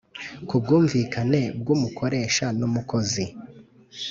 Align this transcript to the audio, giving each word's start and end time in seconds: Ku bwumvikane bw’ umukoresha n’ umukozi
Ku 0.47 0.55
bwumvikane 0.61 1.41
bw’ 1.59 1.67
umukoresha 1.75 2.45
n’ 2.59 2.61
umukozi 2.67 3.25